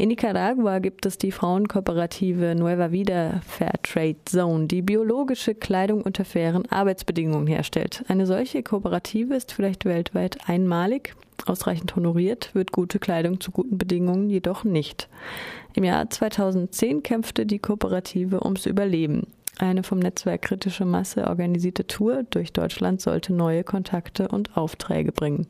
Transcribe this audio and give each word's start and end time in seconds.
In 0.00 0.08
Nicaragua 0.08 0.78
gibt 0.78 1.04
es 1.04 1.18
die 1.18 1.30
Frauenkooperative 1.30 2.54
Nueva 2.54 2.90
Vida 2.90 3.42
Fair 3.46 3.74
Trade 3.82 4.16
Zone, 4.24 4.66
die 4.66 4.80
biologische 4.80 5.54
Kleidung 5.54 6.00
unter 6.00 6.24
fairen 6.24 6.64
Arbeitsbedingungen 6.72 7.46
herstellt. 7.46 8.02
Eine 8.08 8.24
solche 8.24 8.62
Kooperative 8.62 9.34
ist 9.34 9.52
vielleicht 9.52 9.84
weltweit 9.84 10.38
einmalig. 10.48 11.14
Ausreichend 11.44 11.96
honoriert 11.96 12.54
wird 12.54 12.72
gute 12.72 12.98
Kleidung 12.98 13.40
zu 13.40 13.50
guten 13.50 13.76
Bedingungen 13.76 14.30
jedoch 14.30 14.64
nicht. 14.64 15.10
Im 15.74 15.84
Jahr 15.84 16.08
2010 16.08 17.02
kämpfte 17.02 17.44
die 17.44 17.58
Kooperative 17.58 18.42
ums 18.42 18.64
Überleben. 18.64 19.26
Eine 19.58 19.82
vom 19.82 19.98
Netzwerk 19.98 20.42
Kritische 20.42 20.84
Masse 20.84 21.26
organisierte 21.26 21.86
Tour 21.86 22.22
durch 22.30 22.52
Deutschland 22.52 23.00
sollte 23.00 23.32
neue 23.32 23.62
Kontakte 23.62 24.28
und 24.28 24.56
Aufträge 24.56 25.12
bringen. 25.12 25.48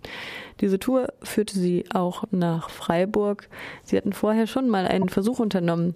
Diese 0.61 0.79
Tour 0.79 1.13
führte 1.23 1.59
sie 1.59 1.85
auch 1.95 2.25
nach 2.33 2.71
Freiburg. 2.71 3.49
Sie 3.85 3.97
hatten 3.97 4.13
vorher 4.13 4.47
schon 4.47 4.69
mal 4.69 4.87
einen 4.87 5.09
Versuch 5.09 5.39
unternommen, 5.39 5.95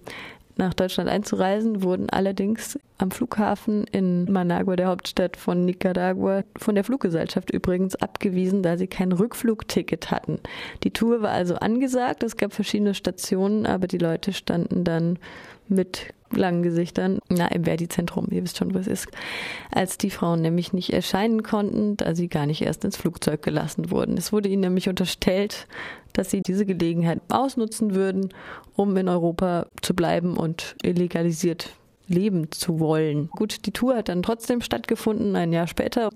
nach 0.57 0.73
Deutschland 0.73 1.09
einzureisen, 1.09 1.83
wurden 1.83 2.09
allerdings 2.09 2.79
am 2.97 3.11
Flughafen 3.11 3.85
in 3.91 4.31
Managua, 4.31 4.75
der 4.75 4.87
Hauptstadt 4.87 5.35
von 5.35 5.65
Nicaragua, 5.65 6.43
von 6.57 6.75
der 6.75 6.83
Fluggesellschaft 6.83 7.51
übrigens 7.51 7.95
abgewiesen, 7.95 8.63
da 8.63 8.77
sie 8.77 8.87
kein 8.87 9.11
Rückflugticket 9.11 10.11
hatten. 10.11 10.39
Die 10.83 10.91
Tour 10.91 11.21
war 11.21 11.31
also 11.31 11.55
angesagt, 11.55 12.23
es 12.23 12.37
gab 12.37 12.53
verschiedene 12.53 12.93
Stationen, 12.93 13.65
aber 13.65 13.87
die 13.87 13.97
Leute 13.97 14.31
standen 14.31 14.85
dann 14.85 15.19
mit 15.67 16.13
langen 16.31 16.63
Gesichtern, 16.63 17.19
na, 17.29 17.47
im 17.47 17.65
Verdi-Zentrum, 17.65 18.27
ihr 18.31 18.43
wisst 18.43 18.57
schon, 18.57 18.73
wo 18.73 18.79
es 18.79 18.87
ist, 18.87 19.07
als 19.71 19.97
die 19.97 20.09
Frauen 20.09 20.41
nämlich 20.41 20.73
nicht 20.73 20.91
erscheinen 20.91 21.43
konnten, 21.43 21.97
da 21.97 22.15
sie 22.15 22.27
gar 22.27 22.45
nicht 22.45 22.61
erst 22.61 22.83
ins 22.83 22.97
Flugzeug 22.97 23.41
gelassen 23.41 23.91
wurden. 23.91 24.17
Es 24.17 24.33
wurde 24.33 24.49
ihnen 24.49 24.61
nämlich 24.61 24.89
unterstellt, 24.89 25.67
dass 26.13 26.31
sie 26.31 26.41
diese 26.41 26.65
Gelegenheit 26.65 27.21
ausnutzen 27.29 27.95
würden, 27.95 28.33
um 28.75 28.95
in 28.97 29.07
Europa 29.07 29.67
zu 29.81 29.93
bleiben 29.93 30.37
und 30.37 30.75
illegalisiert 30.81 31.71
leben 32.07 32.51
zu 32.51 32.79
wollen. 32.79 33.29
Gut, 33.29 33.65
die 33.65 33.71
Tour 33.71 33.95
hat 33.95 34.09
dann 34.09 34.23
trotzdem 34.23 34.61
stattgefunden, 34.61 35.35
ein 35.35 35.51
Jahr 35.51 35.67
später. 35.67 36.11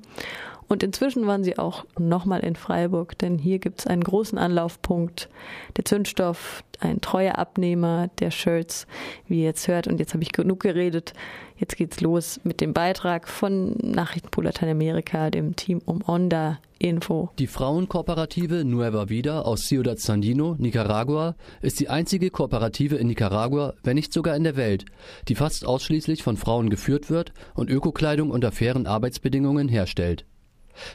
Und 0.70 0.84
inzwischen 0.84 1.25
waren 1.25 1.44
sie 1.44 1.58
auch 1.58 1.84
nochmal 1.98 2.42
in 2.42 2.56
Freiburg, 2.56 3.17
denn 3.17 3.39
hier 3.39 3.58
gibt 3.58 3.80
es 3.80 3.88
einen 3.88 4.03
großen 4.03 4.38
Anlaufpunkt. 4.38 5.28
Der 5.75 5.84
Zündstoff, 5.84 6.64
ein 6.80 7.02
treuer 7.02 7.39
Abnehmer 7.39 8.09
der 8.20 8.30
Shirts, 8.30 8.86
wie 9.28 9.40
ihr 9.40 9.45
jetzt 9.45 9.67
hört. 9.67 9.88
Und 9.88 10.00
jetzt 10.00 10.14
habe 10.14 10.22
ich 10.22 10.31
genug 10.31 10.59
geredet. 10.59 11.14
Jetzt 11.58 11.75
geht's 11.75 12.02
los 12.02 12.40
mit 12.44 12.62
dem 12.62 12.73
Beitrag 12.73 13.28
von 13.28 13.75
Nachrichtenpool 13.81 14.45
Lateinamerika, 14.45 15.31
dem 15.31 15.56
Team 15.56 15.81
um 15.86 16.03
Onda 16.08 16.59
Info. 16.78 17.31
Die 17.40 17.47
Frauenkooperative 17.47 18.64
Nueva 18.64 19.09
Vida 19.09 19.42
aus 19.42 19.67
Ciudad 19.67 20.00
Sandino, 20.00 20.56
Nicaragua, 20.59 21.36
ist 21.62 21.80
die 21.80 21.90
einzige 21.90 22.30
Kooperative 22.30 22.95
in 22.95 23.08
Nicaragua, 23.08 23.73
wenn 23.84 23.95
nicht 23.95 24.14
sogar 24.14 24.36
in 24.36 24.44
der 24.44 24.56
Welt, 24.56 24.86
die 25.28 25.36
fast 25.36 25.66
ausschließlich 25.66 26.22
von 26.22 26.38
Frauen 26.38 26.70
geführt 26.70 27.09
wird 27.09 27.34
und 27.56 27.72
Ökokleidung 27.72 28.30
unter 28.30 28.52
fairen 28.52 28.86
Arbeitsbedingungen 28.86 29.67
herstellt. 29.67 30.25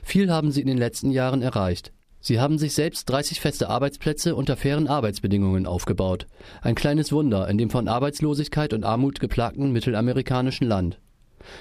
Viel 0.03 0.31
haben 0.31 0.51
sie 0.51 0.61
in 0.61 0.67
den 0.67 0.79
letzten 0.79 1.11
Jahren 1.11 1.43
erreicht. 1.43 1.93
Sie 2.21 2.41
haben 2.41 2.57
sich 2.57 2.75
selbst 2.75 3.11
30 3.11 3.39
feste 3.41 3.69
Arbeitsplätze 3.69 4.35
unter 4.35 4.57
fairen 4.57 4.89
Arbeitsbedingungen 4.89 5.67
aufgebaut. 5.67 6.27
Ein 6.63 6.75
kleines 6.75 7.13
Wunder 7.13 7.49
in 7.49 7.59
dem 7.59 7.69
von 7.69 7.87
Arbeitslosigkeit 7.87 8.73
und 8.73 8.85
Armut 8.85 9.21
geplagten 9.21 9.73
mittelamerikanischen 9.73 10.67
Land. 10.67 11.01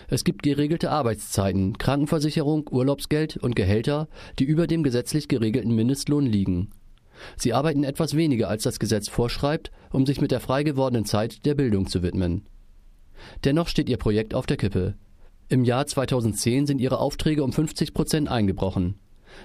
Es 0.08 0.24
gibt 0.24 0.42
geregelte 0.44 0.90
Arbeitszeiten, 0.90 1.78
Krankenversicherung, 1.78 2.70
Urlaubsgeld 2.72 3.36
und 3.36 3.58
Gehälter, 3.58 4.08
die 4.40 4.46
über 4.46 4.66
dem 4.66 4.84
gesetzlich 4.84 5.28
geregelten 5.28 5.76
Mindestlohn 5.76 6.26
liegen. 6.26 6.70
Sie 7.36 7.54
arbeiten 7.54 7.84
etwas 7.84 8.16
weniger 8.16 8.48
als 8.48 8.64
das 8.64 8.80
Gesetz 8.80 9.10
vorschreibt, 9.10 9.72
um 9.92 10.06
sich 10.06 10.22
mit 10.22 10.32
der 10.32 10.40
frei 10.40 10.64
gewordenen 10.64 11.06
Zeit 11.06 11.46
der 11.46 11.56
Bildung 11.56 11.88
zu 11.88 12.04
widmen. 12.04 12.48
Dennoch 13.44 13.68
steht 13.68 13.90
ihr 13.90 13.98
Projekt 13.98 14.34
auf 14.34 14.46
der 14.46 14.58
Kippe. 14.58 14.96
Im 15.54 15.64
Jahr 15.64 15.86
2010 15.86 16.66
sind 16.66 16.82
ihre 16.82 16.98
Aufträge 16.98 17.44
um 17.44 17.54
50 17.54 17.94
Prozent 17.94 18.28
eingebrochen. 18.28 18.96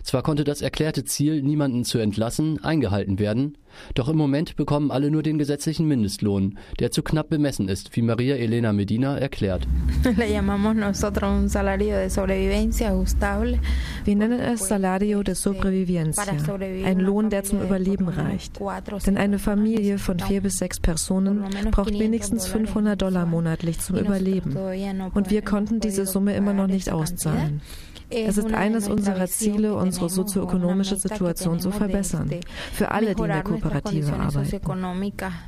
Zwar 0.02 0.22
konnte 0.22 0.42
das 0.42 0.62
erklärte 0.62 1.04
Ziel, 1.04 1.42
niemanden 1.42 1.84
zu 1.84 1.98
entlassen, 1.98 2.64
eingehalten 2.64 3.18
werden, 3.18 3.58
doch 3.94 4.08
im 4.08 4.16
Moment 4.16 4.56
bekommen 4.56 4.90
alle 4.90 5.10
nur 5.10 5.22
den 5.22 5.38
gesetzlichen 5.38 5.86
Mindestlohn, 5.86 6.58
der 6.78 6.90
zu 6.90 7.02
knapp 7.02 7.28
bemessen 7.28 7.68
ist, 7.68 7.94
wie 7.96 8.02
Maria 8.02 8.36
Elena 8.36 8.72
Medina 8.72 9.18
erklärt. 9.18 9.66
Wir 14.04 14.16
nennen 14.16 14.40
es 14.40 14.68
Salario 14.68 15.22
de 15.22 15.34
Sobrevivencia, 15.34 16.24
ein 16.84 17.00
Lohn, 17.00 17.30
der 17.30 17.44
zum 17.44 17.62
Überleben 17.62 18.08
reicht. 18.08 18.60
Denn 19.06 19.16
eine 19.16 19.38
Familie 19.38 19.98
von 19.98 20.18
vier 20.18 20.40
bis 20.40 20.58
sechs 20.58 20.80
Personen 20.80 21.44
braucht 21.70 21.98
wenigstens 21.98 22.46
500 22.46 23.00
Dollar 23.00 23.26
monatlich 23.26 23.78
zum 23.80 23.96
Überleben. 23.96 24.56
Und 25.14 25.30
wir 25.30 25.42
konnten 25.42 25.80
diese 25.80 26.06
Summe 26.06 26.34
immer 26.34 26.52
noch 26.52 26.66
nicht 26.66 26.90
auszahlen. 26.90 27.60
Es 28.10 28.38
ist 28.38 28.54
eines 28.54 28.88
unserer 28.88 29.26
Ziele, 29.26 29.74
unsere 29.74 30.08
sozioökonomische 30.08 30.96
Situation 30.96 31.60
zu 31.60 31.70
verbessern. 31.70 32.30
Für 32.72 32.90
alle, 32.90 33.14
die 33.14 33.22
in 33.22 33.28
der 33.28 33.42
Kooperative 33.60 34.12
arbeiten. 34.14 34.60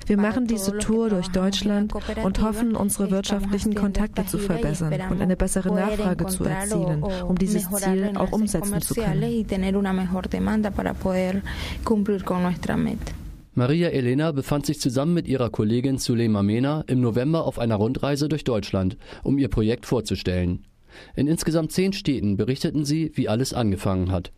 Wir 0.06 0.16
machen 0.16 0.46
diese 0.46 0.78
Tour 0.78 1.10
durch 1.10 1.28
Deutschland 1.28 1.92
und 2.22 2.42
hoffen, 2.42 2.76
unsere 2.76 3.10
wirtschaftlichen 3.10 3.74
Kontakte 3.74 4.26
zu 4.26 4.38
verbessern 4.38 4.92
und 5.10 5.20
eine 5.20 5.36
bessere 5.36 5.74
Nachfrage 5.74 6.26
zu 6.26 6.44
erzielen, 6.44 7.02
um 7.02 7.36
dieses 7.38 7.68
Ziel 7.70 8.12
auch 8.16 8.32
umsetzen 8.32 8.80
zu 8.80 8.94
können. 8.94 9.46
Maria 13.54 13.88
Elena 13.88 14.30
befand 14.30 14.64
sich 14.64 14.80
zusammen 14.80 15.12
mit 15.12 15.26
ihrer 15.26 15.50
Kollegin 15.50 15.98
Sulema 15.98 16.42
Mena 16.42 16.84
im 16.86 17.00
November 17.00 17.44
auf 17.44 17.58
einer 17.58 17.76
Rundreise 17.76 18.28
durch 18.28 18.44
Deutschland, 18.44 18.96
um 19.24 19.38
ihr 19.38 19.48
Projekt 19.48 19.86
vorzustellen. 19.86 20.64
In 21.16 21.26
insgesamt 21.26 21.72
zehn 21.72 21.92
Städten 21.92 22.36
berichteten 22.36 22.84
sie, 22.84 23.10
wie 23.14 23.28
alles 23.28 23.52
angefangen 23.52 24.12
hat. 24.12 24.32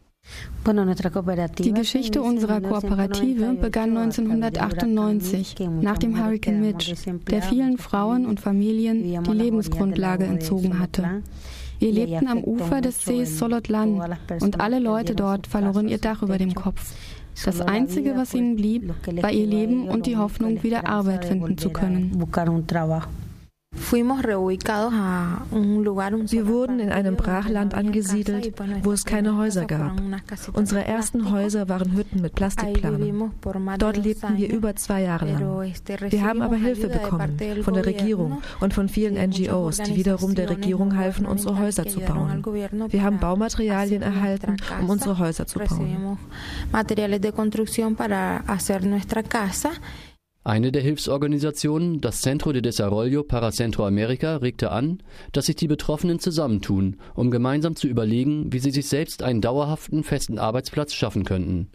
Die 0.65 1.72
Geschichte 1.72 2.22
unserer 2.22 2.60
Kooperative 2.60 3.55
begann 3.55 3.97
1998 3.97 5.56
nach 5.81 5.99
dem 5.99 6.22
Hurricane 6.22 6.60
Mitch, 6.60 6.94
der 7.28 7.43
vielen 7.43 7.78
Frauen 7.78 8.27
und 8.27 8.38
Familien 8.38 9.03
die 9.03 9.32
Lebensgrundlage 9.32 10.25
entzogen 10.25 10.78
hatte. 10.78 11.22
Wir 11.81 11.91
lebten 11.91 12.28
am 12.28 12.44
Ufer 12.44 12.81
des 12.81 13.05
Sees 13.05 13.38
Solotlan 13.38 14.00
und 14.41 14.61
alle 14.61 14.78
Leute 14.78 15.16
dort 15.16 15.49
verloren 15.49 15.88
ihr 15.88 15.99
Dach 15.99 16.22
über 16.22 16.38
dem 16.38 16.55
Kopf. 16.55 16.94
Das 17.44 17.61
Einzige, 17.61 18.15
was 18.15 18.32
ihnen 18.34 18.55
blieb, 18.55 18.94
war 19.21 19.32
ihr 19.32 19.47
Leben 19.47 19.88
und 19.88 20.06
die 20.06 20.16
Hoffnung, 20.16 20.62
wieder 20.62 20.87
Arbeit 20.87 21.25
finden 21.25 21.59
zu 21.59 21.71
können. 21.71 22.12
Wir 23.93 24.09
wurden 26.47 26.81
in 26.81 26.88
einem 26.91 27.16
Brachland 27.16 27.75
angesiedelt, 27.75 28.55
wo 28.83 28.93
es 28.93 29.05
keine 29.05 29.37
Häuser 29.37 29.66
gab. 29.66 30.00
Unsere 30.55 30.87
ersten 30.87 31.31
Häuser 31.31 31.69
waren 31.69 31.94
Hütten 31.94 32.22
mit 32.22 32.34
Plastikplanen. 32.34 33.32
Dort 33.78 33.99
lebten 33.99 34.37
wir 34.37 34.53
über 34.53 34.75
zwei 34.77 35.03
Jahre 35.03 35.32
lang. 35.32 35.72
Wir 36.11 36.22
haben 36.22 36.43
aber 36.43 36.56
Hilfe 36.56 36.88
bekommen 36.88 37.38
von 37.62 37.75
der 37.75 37.84
Regierung 37.84 38.41
und 38.61 38.72
von 38.72 38.88
vielen 38.88 39.15
NGOs, 39.15 39.77
die 39.78 39.97
wiederum 39.97 40.34
der 40.34 40.49
Regierung 40.50 40.97
halfen, 40.97 41.27
unsere 41.27 41.59
Häuser 41.59 41.87
zu 41.87 42.00
bauen. 42.00 42.43
Wir 42.88 43.03
haben 43.03 43.19
Baumaterialien 43.19 44.03
erhalten, 44.03 44.56
um 44.81 44.88
unsere 44.91 45.19
Häuser 45.19 45.47
zu 45.47 45.59
bauen. 45.59 46.19
Eine 50.44 50.72
der 50.72 50.82
Hilfsorganisationen, 50.82 52.00
das 52.00 52.20
Centro 52.20 52.53
de 52.53 52.62
Desarrollo 52.62 53.22
para 53.22 53.50
Centroamérica, 53.50 54.42
regte 54.42 54.72
an, 54.72 54.98
dass 55.30 55.47
sich 55.47 55.54
die 55.54 55.69
Betroffenen 55.69 56.19
zusammentun, 56.19 56.97
um 57.14 57.30
gemeinsam 57.30 57.76
zu 57.76 57.86
überlegen, 57.86 58.52
wie 58.52 58.58
sie 58.58 58.72
sich 58.72 58.88
selbst 58.88 59.22
einen 59.22 59.41
dauerhaften, 59.41 60.02
festen 60.02 60.41
Arbeitsplatz 60.41 60.94
schaffen 60.94 61.25
könnten. 61.25 61.69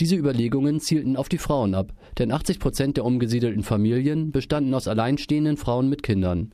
Diese 0.00 0.16
Überlegungen 0.16 0.80
zielten 0.80 1.16
auf 1.16 1.28
die 1.28 1.38
Frauen 1.38 1.76
ab, 1.76 1.92
denn 2.18 2.32
80 2.32 2.58
Prozent 2.58 2.96
der 2.96 3.04
umgesiedelten 3.04 3.62
Familien 3.62 4.32
bestanden 4.32 4.74
aus 4.74 4.88
alleinstehenden 4.88 5.56
Frauen 5.56 5.88
mit 5.88 6.02
Kindern. 6.02 6.52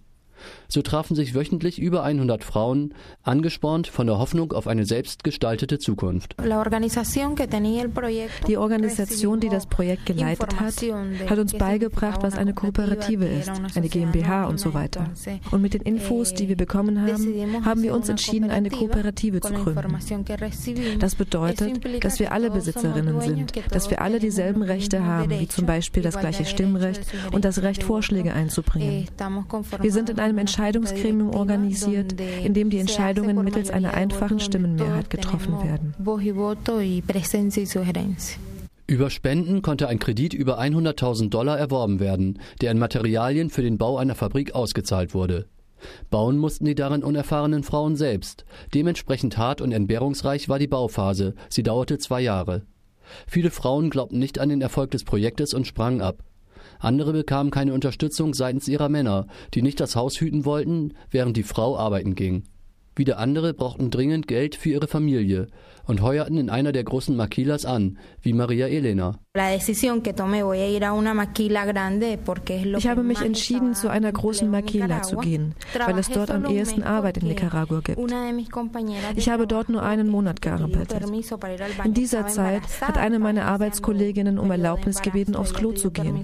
So 0.68 0.82
trafen 0.82 1.14
sich 1.14 1.34
wöchentlich 1.34 1.78
über 1.78 2.02
100 2.02 2.44
Frauen, 2.44 2.94
angespornt 3.22 3.86
von 3.86 4.06
der 4.06 4.18
Hoffnung 4.18 4.52
auf 4.52 4.66
eine 4.66 4.84
selbstgestaltete 4.84 5.78
Zukunft. 5.78 6.36
Die 8.46 8.56
Organisation, 8.56 9.40
die 9.40 9.48
das 9.48 9.66
Projekt 9.66 10.06
geleitet 10.06 10.60
hat, 10.60 10.74
hat 11.28 11.38
uns 11.38 11.52
beigebracht, 11.54 12.22
was 12.22 12.34
eine 12.36 12.54
Kooperative 12.54 13.26
ist, 13.26 13.50
eine 13.74 13.88
GmbH 13.88 14.46
und 14.46 14.60
so 14.60 14.74
weiter. 14.74 15.10
Und 15.50 15.62
mit 15.62 15.74
den 15.74 15.82
Infos, 15.82 16.34
die 16.34 16.48
wir 16.48 16.56
bekommen 16.56 17.00
haben, 17.00 17.64
haben 17.64 17.82
wir 17.82 17.94
uns 17.94 18.08
entschieden, 18.08 18.50
eine 18.50 18.70
Kooperative 18.70 19.40
zu 19.40 19.52
gründen. 19.52 19.96
Das 20.98 21.14
bedeutet, 21.14 22.04
dass 22.04 22.18
wir 22.18 22.32
alle 22.32 22.50
Besitzerinnen 22.50 23.20
sind, 23.20 23.52
dass 23.70 23.90
wir 23.90 24.02
alle 24.02 24.18
dieselben 24.18 24.62
Rechte 24.62 25.04
haben, 25.04 25.30
wie 25.30 25.48
zum 25.48 25.66
Beispiel 25.66 26.02
das 26.02 26.18
gleiche 26.18 26.44
Stimmrecht 26.44 27.02
und 27.32 27.44
das 27.44 27.62
Recht, 27.62 27.82
Vorschläge 27.82 28.32
einzubringen. 28.32 29.06
Wir 29.80 29.92
sind 29.92 30.10
in 30.10 30.18
einem 30.28 30.38
Entscheidungsgremium 30.38 31.30
organisiert, 31.34 32.20
in 32.44 32.54
dem 32.54 32.70
die 32.70 32.78
Entscheidungen 32.78 33.42
mittels 33.42 33.70
einer 33.70 33.94
einfachen 33.94 34.40
Stimmenmehrheit 34.40 35.10
getroffen 35.10 35.62
werden. 35.62 35.94
Über 38.86 39.10
Spenden 39.10 39.62
konnte 39.62 39.88
ein 39.88 39.98
Kredit 39.98 40.32
über 40.32 40.60
100.000 40.60 41.30
Dollar 41.30 41.58
erworben 41.58 42.00
werden, 42.00 42.40
der 42.60 42.70
in 42.70 42.78
Materialien 42.78 43.50
für 43.50 43.62
den 43.62 43.78
Bau 43.78 43.98
einer 43.98 44.14
Fabrik 44.14 44.54
ausgezahlt 44.54 45.14
wurde. 45.14 45.46
Bauen 46.10 46.38
mussten 46.38 46.64
die 46.64 46.74
darin 46.74 47.04
unerfahrenen 47.04 47.62
Frauen 47.62 47.96
selbst. 47.96 48.44
Dementsprechend 48.74 49.38
hart 49.38 49.60
und 49.60 49.72
entbehrungsreich 49.72 50.48
war 50.48 50.58
die 50.58 50.66
Bauphase. 50.66 51.34
Sie 51.48 51.62
dauerte 51.62 51.98
zwei 51.98 52.20
Jahre. 52.20 52.62
Viele 53.26 53.50
Frauen 53.50 53.90
glaubten 53.90 54.18
nicht 54.18 54.38
an 54.38 54.48
den 54.48 54.60
Erfolg 54.60 54.90
des 54.90 55.04
Projektes 55.04 55.54
und 55.54 55.66
sprangen 55.66 56.00
ab. 56.02 56.24
Andere 56.78 57.12
bekamen 57.12 57.50
keine 57.50 57.74
Unterstützung 57.74 58.34
seitens 58.34 58.68
ihrer 58.68 58.88
Männer, 58.88 59.26
die 59.54 59.62
nicht 59.62 59.80
das 59.80 59.96
Haus 59.96 60.20
hüten 60.20 60.44
wollten, 60.44 60.94
während 61.10 61.36
die 61.36 61.42
Frau 61.42 61.76
arbeiten 61.76 62.14
ging. 62.14 62.44
Wieder 62.98 63.18
andere 63.18 63.54
brauchten 63.54 63.90
dringend 63.90 64.26
Geld 64.26 64.56
für 64.56 64.70
ihre 64.70 64.88
Familie 64.88 65.46
und 65.88 66.02
heuerten 66.02 66.36
in 66.36 66.50
einer 66.50 66.72
der 66.72 66.82
großen 66.82 67.16
Maquilas 67.16 67.64
an, 67.64 67.96
wie 68.20 68.32
Maria 68.32 68.66
Elena. 68.66 69.20
Ich 72.76 72.88
habe 72.88 73.02
mich 73.04 73.22
entschieden, 73.22 73.74
zu 73.74 73.88
einer 73.88 74.10
großen 74.12 74.50
Maquila 74.50 75.02
zu 75.02 75.16
gehen, 75.18 75.54
weil 75.86 75.96
es 75.96 76.08
dort 76.08 76.32
am 76.32 76.44
ehesten 76.44 76.82
Arbeit 76.82 77.18
in 77.18 77.28
Nicaragua 77.28 77.80
gibt. 77.80 78.00
Ich 79.14 79.28
habe 79.28 79.46
dort 79.46 79.68
nur 79.68 79.84
einen 79.84 80.08
Monat 80.08 80.42
gearbeitet. 80.42 81.04
In 81.84 81.94
dieser 81.94 82.26
Zeit 82.26 82.62
hat 82.80 82.98
eine 82.98 83.20
meiner 83.20 83.46
Arbeitskolleginnen 83.46 84.40
um 84.40 84.50
Erlaubnis 84.50 85.02
gebeten, 85.02 85.36
aufs 85.36 85.54
Klo 85.54 85.70
zu 85.72 85.92
gehen. 85.92 86.20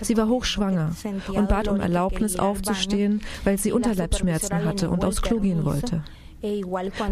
Sie 0.00 0.16
war 0.16 0.28
hochschwanger 0.28 0.90
und 1.28 1.48
bat 1.48 1.68
um 1.68 1.78
Erlaubnis 1.78 2.36
aufzustehen, 2.36 3.22
weil 3.44 3.58
sie 3.58 3.70
Unterleibsschmerzen 3.70 4.64
hatte 4.64 4.90
und 4.90 5.04
aufs 5.04 5.22
Klo 5.22 5.38
gehen 5.38 5.64
wollte. 5.64 5.83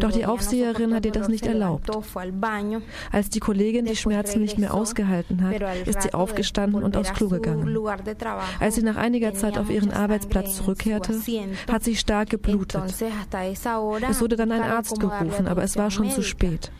Doch 0.00 0.12
die 0.12 0.26
Aufseherin 0.26 0.94
hat 0.94 1.06
ihr 1.06 1.12
das 1.12 1.28
nicht 1.28 1.46
erlaubt. 1.46 1.90
Als 3.10 3.30
die 3.30 3.40
Kollegin 3.40 3.86
die 3.86 3.96
Schmerzen 3.96 4.42
nicht 4.42 4.58
mehr 4.58 4.74
ausgehalten 4.74 5.42
hat, 5.42 5.62
ist 5.86 6.02
sie 6.02 6.12
aufgestanden 6.12 6.82
und 6.82 6.96
aufs 6.96 7.14
Klo 7.14 7.28
gegangen. 7.28 7.78
Als 8.60 8.74
sie 8.74 8.82
nach 8.82 8.96
einiger 8.96 9.32
Zeit 9.32 9.56
auf 9.56 9.70
ihren 9.70 9.90
Arbeitsplatz 9.90 10.56
zurückkehrte, 10.56 11.18
hat 11.70 11.82
sie 11.82 11.96
stark 11.96 12.30
geblutet. 12.30 12.94
Es 14.08 14.20
wurde 14.20 14.36
dann 14.36 14.52
ein 14.52 14.62
Arzt 14.62 15.00
gerufen, 15.00 15.46
aber 15.46 15.62
es 15.62 15.76
war 15.76 15.90
schon 15.90 16.10
zu 16.10 16.22
spät. 16.22 16.70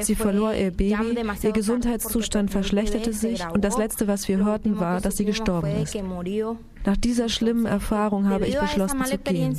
Sie 0.00 0.14
verlor 0.14 0.54
ihr 0.54 0.70
Baby, 0.70 1.18
ihr 1.42 1.52
Gesundheitszustand 1.52 2.50
verschlechterte 2.50 3.12
sich 3.12 3.46
und 3.52 3.64
das 3.64 3.76
Letzte, 3.76 4.08
was 4.08 4.26
wir 4.28 4.38
hörten, 4.38 4.80
war, 4.80 5.00
dass 5.00 5.16
sie 5.16 5.24
gestorben 5.24 5.70
ist. 5.82 5.96
Nach 6.88 6.96
dieser 6.96 7.28
schlimmen 7.28 7.66
Erfahrung 7.66 8.30
habe 8.30 8.46
ich 8.46 8.58
beschlossen 8.58 9.04
zu 9.04 9.18
gehen. 9.18 9.54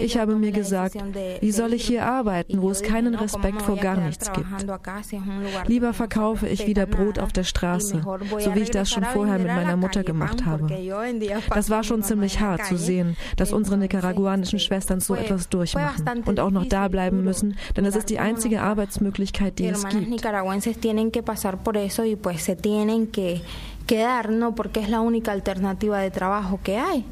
Ich 0.00 0.16
habe 0.16 0.36
mir 0.36 0.52
gesagt, 0.52 0.94
wie 1.40 1.50
soll 1.50 1.72
ich 1.72 1.84
hier 1.84 2.06
arbeiten, 2.06 2.62
wo 2.62 2.70
es 2.70 2.84
keinen 2.84 3.16
Respekt 3.16 3.62
vor 3.62 3.76
gar 3.76 3.96
nichts 3.96 4.30
gibt? 4.32 4.46
Lieber 5.66 5.92
verkaufe 5.92 6.46
ich 6.46 6.64
wieder 6.68 6.86
Brot 6.86 7.18
auf 7.18 7.32
der 7.32 7.42
Straße, 7.42 8.02
so 8.38 8.54
wie 8.54 8.60
ich 8.60 8.70
das 8.70 8.90
schon 8.90 9.02
vorher 9.02 9.38
mit 9.38 9.48
meiner 9.48 9.76
Mutter 9.76 10.04
gemacht 10.04 10.46
habe. 10.46 10.68
Das 11.52 11.68
war 11.68 11.82
schon 11.82 12.04
ziemlich 12.04 12.38
hart 12.38 12.64
zu 12.66 12.76
sehen, 12.76 13.16
dass 13.36 13.52
unsere 13.52 13.76
nicaraguanischen 13.76 14.60
Schwestern 14.60 15.00
so 15.00 15.16
etwas 15.16 15.48
durchmachen 15.48 16.22
und 16.26 16.38
auch 16.38 16.52
noch 16.52 16.66
da 16.66 16.86
bleiben 16.86 17.24
müssen, 17.24 17.56
denn 17.76 17.86
es 17.86 17.96
ist 17.96 18.08
die 18.08 18.20
einzige 18.20 18.62
Arbeitsmöglichkeit, 18.62 19.58
die 19.58 19.66
es 19.66 19.84
gibt 19.88 20.06
quedar, 23.92 24.30
no 24.30 24.54
porque 24.54 24.80
es 24.80 24.88
la 24.88 25.00
única 25.00 25.32
alternativa 25.32 25.98
de 26.00 26.10
trabajo 26.10 26.60
que 26.62 26.78
hay. 26.78 27.04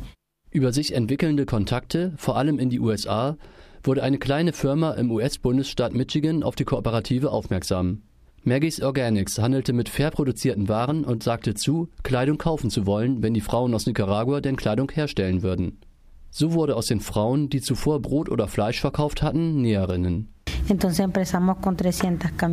Über 0.51 0.73
sich 0.73 0.95
entwickelnde 0.95 1.45
Kontakte, 1.45 2.13
vor 2.17 2.37
allem 2.37 2.59
in 2.59 2.71
die 2.71 2.81
USA, 2.81 3.37
wurde 3.85 4.03
eine 4.03 4.19
kleine 4.19 4.53
Firma 4.53 4.93
im 4.93 5.11
US-Bundesstaat 5.11 5.95
Michigan 5.95 6.43
auf 6.43 6.57
die 6.57 6.65
Kooperative 6.65 7.31
aufmerksam. 7.31 8.03
Maggie's 8.43 8.81
Organics 8.81 9.39
handelte 9.39 9.75
mit 9.75 9.91
fair 9.91 10.11
produzierten 10.11 10.69
Waren 10.69 11.05
und 11.05 11.23
sagte 11.23 11.55
zu, 11.55 11.89
Kleidung 12.03 12.39
kaufen 12.39 12.71
zu 12.71 12.87
wollen, 12.87 13.23
wenn 13.23 13.35
die 13.35 13.43
Frauen 13.43 13.75
aus 13.75 13.87
Nicaragua 13.87 14.41
denn 14.41 14.57
Kleidung 14.57 14.91
herstellen 14.91 15.43
würden. 15.43 15.79
So 16.31 16.55
wurde 16.55 16.77
aus 16.77 16.87
den 16.87 17.01
Frauen, 17.01 17.51
die 17.51 17.61
zuvor 17.61 18.01
Brot 18.01 18.31
oder 18.31 18.49
Fleisch 18.49 18.81
verkauft 18.81 19.23
hatten, 19.23 19.61
Näherinnen. 19.61 20.29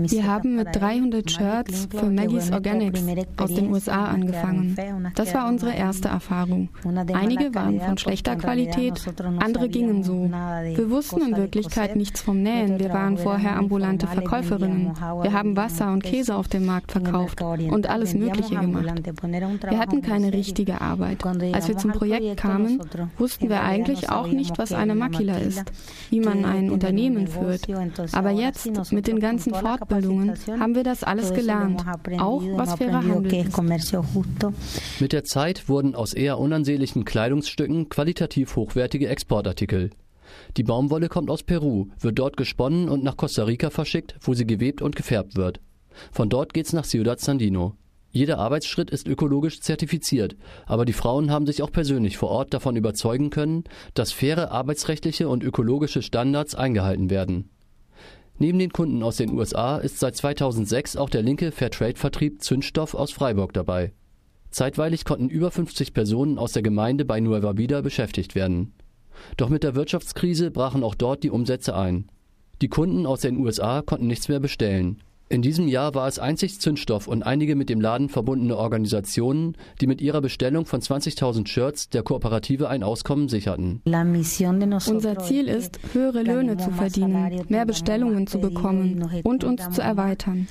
Wir 0.09 0.25
haben 0.25 0.55
mit 0.55 0.75
300 0.75 1.29
Shirts 1.29 1.87
für 1.91 2.09
Maggie's 2.09 2.51
Organics 2.51 3.03
aus 3.37 3.53
den 3.53 3.71
USA 3.71 4.05
angefangen. 4.05 4.75
Das 5.13 5.35
war 5.35 5.47
unsere 5.47 5.73
erste 5.75 6.07
Erfahrung. 6.07 6.69
Einige 7.13 7.53
waren 7.53 7.79
von 7.79 7.97
schlechter 7.99 8.35
Qualität, 8.35 9.05
andere 9.39 9.69
gingen 9.69 10.03
so. 10.03 10.23
Wir 10.23 10.89
wussten 10.89 11.21
in 11.21 11.37
Wirklichkeit 11.37 11.95
nichts 11.95 12.21
vom 12.21 12.41
Nähen. 12.41 12.79
Wir 12.79 12.89
waren 12.89 13.17
vorher 13.17 13.55
ambulante 13.55 14.07
Verkäuferinnen. 14.07 14.93
Wir 15.21 15.33
haben 15.33 15.55
Wasser 15.55 15.93
und 15.93 16.03
Käse 16.03 16.35
auf 16.35 16.47
dem 16.47 16.65
Markt 16.65 16.91
verkauft 16.91 17.41
und 17.41 17.87
alles 17.87 18.15
Mögliche 18.15 18.55
gemacht. 18.55 19.03
Wir 19.69 19.77
hatten 19.77 20.01
keine 20.01 20.33
richtige 20.33 20.81
Arbeit. 20.81 21.23
Als 21.53 21.67
wir 21.67 21.77
zum 21.77 21.91
Projekt 21.91 22.37
kamen, 22.37 22.81
wussten 23.19 23.49
wir 23.49 23.61
eigentlich 23.61 24.09
auch 24.09 24.27
nicht, 24.27 24.57
was 24.57 24.71
eine 24.73 24.95
Makila 24.95 25.37
ist, 25.37 25.71
wie 26.09 26.19
man 26.19 26.45
ein 26.45 26.71
Unternehmen 26.71 27.27
führt. 27.27 27.67
Aber 28.13 28.31
jetzt, 28.31 28.91
mit 28.91 29.07
den 29.07 29.19
ganzen 29.19 29.53
Fortbildungen, 29.53 30.33
haben 30.59 30.75
wir 30.75 30.83
das 30.83 31.03
alles 31.03 31.33
gelernt, 31.33 31.83
auch 32.19 32.43
was 32.55 32.75
fairer 32.75 33.03
Handel 33.03 33.33
ist. 33.33 35.01
Mit 35.01 35.13
der 35.13 35.23
Zeit 35.23 35.69
wurden 35.69 35.95
aus 35.95 36.13
eher 36.13 36.39
unansehnlichen 36.39 37.05
Kleidungsstücken 37.05 37.89
qualitativ 37.89 38.55
hochwertige 38.55 39.07
Exportartikel. 39.07 39.91
Die 40.57 40.63
Baumwolle 40.63 41.09
kommt 41.09 41.29
aus 41.29 41.43
Peru, 41.43 41.87
wird 41.99 42.19
dort 42.19 42.37
gesponnen 42.37 42.89
und 42.89 43.03
nach 43.03 43.17
Costa 43.17 43.43
Rica 43.43 43.69
verschickt, 43.69 44.15
wo 44.21 44.33
sie 44.33 44.45
gewebt 44.45 44.81
und 44.81 44.95
gefärbt 44.95 45.35
wird. 45.35 45.59
Von 46.11 46.29
dort 46.29 46.53
geht's 46.53 46.73
nach 46.73 46.85
Ciudad 46.85 47.19
Sandino. 47.19 47.75
Jeder 48.11 48.39
Arbeitsschritt 48.39 48.89
ist 48.89 49.07
ökologisch 49.07 49.59
zertifiziert, 49.61 50.35
aber 50.65 50.85
die 50.85 50.93
Frauen 50.93 51.29
haben 51.29 51.45
sich 51.45 51.61
auch 51.61 51.71
persönlich 51.71 52.17
vor 52.17 52.29
Ort 52.29 52.53
davon 52.53 52.75
überzeugen 52.75 53.29
können, 53.29 53.65
dass 53.93 54.11
faire 54.11 54.51
arbeitsrechtliche 54.51 55.29
und 55.29 55.43
ökologische 55.43 56.01
Standards 56.01 56.55
eingehalten 56.55 57.09
werden. 57.09 57.49
Neben 58.39 58.59
den 58.59 58.71
Kunden 58.71 59.01
aus 59.01 59.17
den 59.17 59.31
USA 59.31 59.77
ist 59.77 59.99
seit 59.99 60.15
2006 60.15 60.95
auch 60.95 61.09
der 61.09 61.23
linke 61.23 61.51
Fairtrade-Vertrieb 61.51 62.43
Zündstoff 62.43 62.93
aus 62.93 63.11
Freiburg 63.11 63.53
dabei. 63.53 63.93
Zeitweilig 64.51 65.05
konnten 65.05 65.29
über 65.29 65.49
50 65.49 65.93
Personen 65.93 66.37
aus 66.37 66.51
der 66.51 66.61
Gemeinde 66.61 67.03
bei 67.03 67.19
Nueva 67.19 67.57
Vida 67.57 67.81
beschäftigt 67.81 68.35
werden. 68.35 68.73
Doch 69.37 69.49
mit 69.49 69.63
der 69.63 69.75
Wirtschaftskrise 69.75 70.51
brachen 70.51 70.83
auch 70.83 70.95
dort 70.95 71.23
die 71.23 71.31
Umsätze 71.31 71.75
ein. 71.75 72.09
Die 72.61 72.69
Kunden 72.69 73.05
aus 73.07 73.21
den 73.21 73.37
USA 73.37 73.81
konnten 73.81 74.07
nichts 74.07 74.29
mehr 74.29 74.39
bestellen. 74.39 75.01
In 75.29 75.41
diesem 75.41 75.67
Jahr 75.67 75.93
war 75.93 76.07
es 76.07 76.19
einzig 76.19 76.61
Zündstoff 76.61 77.07
und 77.07 77.23
einige 77.23 77.57
mit 77.57 77.69
dem 77.69 77.81
Laden 77.81 78.07
verbundene 78.07 78.55
Organisationen, 78.55 79.57
die 79.81 79.87
mit 79.87 79.99
ihrer 79.99 80.21
Bestellung 80.21 80.65
von 80.65 80.79
20.000 80.79 81.47
Shirts 81.47 81.89
der 81.89 82.01
Kooperative 82.01 82.69
ein 82.69 82.81
Auskommen 82.81 83.27
sicherten. 83.27 83.81
Unser 83.85 85.19
Ziel 85.19 85.49
ist, 85.49 85.79
höhere 85.91 86.23
Löhne 86.23 86.55
zu 86.55 86.71
verdienen, 86.71 87.41
mehr 87.49 87.65
Bestellungen 87.65 88.27
zu 88.27 88.39
bekommen 88.39 89.21
und 89.23 89.43
uns 89.43 89.69
zu 89.71 89.81
erweitern. 89.81 90.47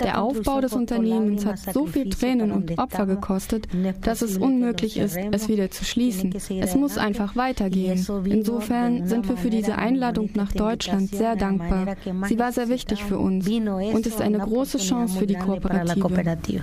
Der 0.00 0.22
Aufbau 0.22 0.60
des 0.60 0.72
Unternehmens 0.72 1.44
hat 1.44 1.58
so 1.58 1.86
viel 1.86 2.10
Tränen 2.10 2.50
und 2.52 2.78
Opfer 2.78 3.06
gekostet, 3.06 3.68
dass 4.02 4.22
es 4.22 4.38
unmöglich 4.38 4.96
ist, 4.96 5.16
es 5.32 5.48
wieder 5.48 5.70
zu 5.70 5.84
schließen. 5.84 6.34
Es 6.60 6.74
muss 6.74 6.98
einfach 6.98 7.36
weitergehen. 7.36 8.04
Insofern 8.24 9.06
sind 9.06 9.28
wir 9.28 9.36
für 9.36 9.50
diese 9.50 9.76
Einladung 9.76 10.30
nach 10.34 10.52
Deutschland 10.52 11.10
sehr 11.10 11.36
dankbar. 11.36 11.96
Sie 12.26 12.38
war 12.38 12.52
sehr 12.52 12.68
wichtig 12.68 13.04
für 13.04 13.18
uns 13.18 13.48
und 13.48 14.06
ist 14.06 14.20
eine 14.20 14.38
große 14.38 14.78
Chance 14.78 15.18
für 15.18 15.26
die 15.26 15.34
Kooperative. 15.34 16.62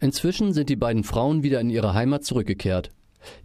Inzwischen 0.00 0.52
sind 0.52 0.68
die 0.68 0.76
beiden 0.76 1.04
Frauen 1.04 1.42
wieder 1.42 1.60
in 1.60 1.70
ihre 1.70 1.94
Heimat 1.94 2.24
zurückgekehrt. 2.24 2.90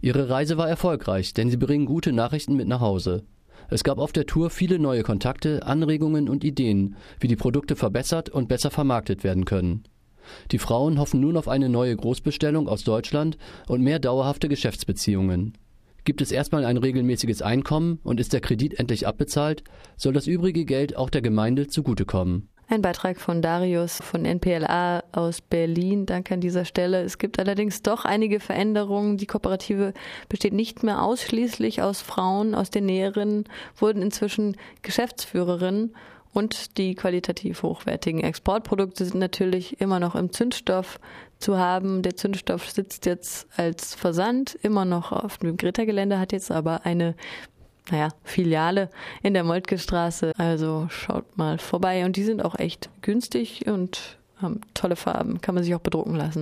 Ihre 0.00 0.28
Reise 0.28 0.58
war 0.58 0.68
erfolgreich, 0.68 1.34
denn 1.34 1.50
sie 1.50 1.56
bringen 1.56 1.86
gute 1.86 2.12
Nachrichten 2.12 2.54
mit 2.54 2.68
nach 2.68 2.80
Hause. 2.80 3.24
Es 3.70 3.84
gab 3.84 3.98
auf 3.98 4.12
der 4.12 4.26
Tour 4.26 4.50
viele 4.50 4.78
neue 4.78 5.02
Kontakte, 5.02 5.66
Anregungen 5.66 6.28
und 6.28 6.44
Ideen, 6.44 6.96
wie 7.20 7.28
die 7.28 7.36
Produkte 7.36 7.76
verbessert 7.76 8.28
und 8.28 8.48
besser 8.48 8.70
vermarktet 8.70 9.24
werden 9.24 9.44
können. 9.44 9.84
Die 10.50 10.58
Frauen 10.58 10.98
hoffen 10.98 11.20
nun 11.20 11.36
auf 11.36 11.48
eine 11.48 11.68
neue 11.68 11.96
Großbestellung 11.96 12.68
aus 12.68 12.84
Deutschland 12.84 13.38
und 13.66 13.82
mehr 13.82 13.98
dauerhafte 13.98 14.48
Geschäftsbeziehungen. 14.48 15.54
Gibt 16.04 16.20
es 16.20 16.32
erstmal 16.32 16.64
ein 16.64 16.76
regelmäßiges 16.76 17.42
Einkommen 17.42 18.00
und 18.02 18.18
ist 18.18 18.32
der 18.32 18.40
Kredit 18.40 18.78
endlich 18.78 19.06
abbezahlt, 19.06 19.62
soll 19.96 20.12
das 20.12 20.26
übrige 20.26 20.64
Geld 20.64 20.96
auch 20.96 21.10
der 21.10 21.22
Gemeinde 21.22 21.68
zugutekommen. 21.68 22.48
Ein 22.72 22.80
Beitrag 22.80 23.20
von 23.20 23.42
Darius 23.42 23.98
von 23.98 24.24
NPLA 24.24 25.04
aus 25.12 25.42
Berlin. 25.42 26.06
Danke 26.06 26.32
an 26.32 26.40
dieser 26.40 26.64
Stelle. 26.64 27.02
Es 27.02 27.18
gibt 27.18 27.38
allerdings 27.38 27.82
doch 27.82 28.06
einige 28.06 28.40
Veränderungen. 28.40 29.18
Die 29.18 29.26
Kooperative 29.26 29.92
besteht 30.30 30.54
nicht 30.54 30.82
mehr 30.82 31.02
ausschließlich 31.02 31.82
aus 31.82 32.00
Frauen. 32.00 32.54
Aus 32.54 32.70
den 32.70 32.86
Näheren 32.86 33.44
wurden 33.76 34.00
inzwischen 34.00 34.56
Geschäftsführerinnen 34.80 35.94
und 36.32 36.78
die 36.78 36.94
qualitativ 36.94 37.62
hochwertigen 37.62 38.22
Exportprodukte 38.22 39.04
sind 39.04 39.18
natürlich 39.18 39.78
immer 39.78 40.00
noch 40.00 40.14
im 40.14 40.32
Zündstoff 40.32 40.98
zu 41.38 41.58
haben. 41.58 42.00
Der 42.00 42.16
Zündstoff 42.16 42.70
sitzt 42.70 43.04
jetzt 43.04 43.48
als 43.54 43.94
Versand 43.94 44.56
immer 44.62 44.86
noch 44.86 45.12
auf 45.12 45.36
dem 45.36 45.58
Greta-Gelände, 45.58 46.18
hat 46.18 46.32
jetzt 46.32 46.50
aber 46.50 46.86
eine 46.86 47.16
naja, 47.90 48.08
Filiale 48.24 48.90
in 49.22 49.34
der 49.34 49.44
Moltke 49.44 49.78
Straße. 49.78 50.32
Also 50.38 50.86
schaut 50.90 51.36
mal 51.36 51.58
vorbei. 51.58 52.04
Und 52.04 52.16
die 52.16 52.24
sind 52.24 52.44
auch 52.44 52.58
echt 52.58 52.90
günstig 53.02 53.66
und 53.66 54.18
haben 54.36 54.60
tolle 54.74 54.96
Farben, 54.96 55.40
kann 55.40 55.54
man 55.54 55.64
sich 55.64 55.74
auch 55.74 55.80
bedrucken 55.80 56.16
lassen. 56.16 56.40